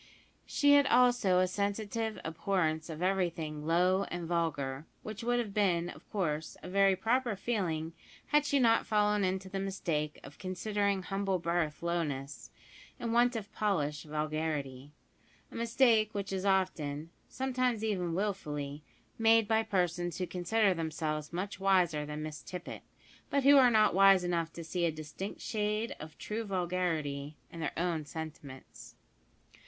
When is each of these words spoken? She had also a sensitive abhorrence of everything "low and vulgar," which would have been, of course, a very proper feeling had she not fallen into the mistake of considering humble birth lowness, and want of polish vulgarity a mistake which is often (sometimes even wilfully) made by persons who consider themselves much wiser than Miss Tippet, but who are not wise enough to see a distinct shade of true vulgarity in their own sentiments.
She 0.47 0.73
had 0.73 0.87
also 0.87 1.37
a 1.37 1.47
sensitive 1.47 2.17
abhorrence 2.25 2.89
of 2.89 3.03
everything 3.03 3.67
"low 3.67 4.05
and 4.05 4.27
vulgar," 4.27 4.87
which 5.03 5.23
would 5.23 5.37
have 5.37 5.53
been, 5.53 5.89
of 5.89 6.09
course, 6.09 6.57
a 6.63 6.69
very 6.69 6.95
proper 6.95 7.35
feeling 7.35 7.93
had 8.29 8.43
she 8.43 8.57
not 8.57 8.87
fallen 8.87 9.23
into 9.23 9.47
the 9.47 9.59
mistake 9.59 10.19
of 10.23 10.39
considering 10.39 11.03
humble 11.03 11.37
birth 11.37 11.83
lowness, 11.83 12.49
and 12.99 13.13
want 13.13 13.35
of 13.35 13.53
polish 13.53 14.01
vulgarity 14.01 14.91
a 15.51 15.55
mistake 15.55 16.15
which 16.15 16.33
is 16.33 16.45
often 16.47 17.11
(sometimes 17.29 17.83
even 17.83 18.15
wilfully) 18.15 18.81
made 19.19 19.47
by 19.47 19.61
persons 19.61 20.17
who 20.17 20.25
consider 20.25 20.73
themselves 20.73 21.31
much 21.31 21.59
wiser 21.59 22.07
than 22.07 22.23
Miss 22.23 22.41
Tippet, 22.41 22.81
but 23.29 23.43
who 23.43 23.55
are 23.59 23.69
not 23.69 23.93
wise 23.93 24.23
enough 24.23 24.51
to 24.53 24.63
see 24.63 24.83
a 24.85 24.91
distinct 24.91 25.41
shade 25.41 25.95
of 25.99 26.17
true 26.17 26.43
vulgarity 26.43 27.37
in 27.51 27.59
their 27.59 27.73
own 27.77 28.03
sentiments. 28.05 28.95